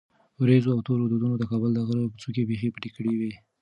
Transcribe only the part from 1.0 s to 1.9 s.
دودونو د کابل د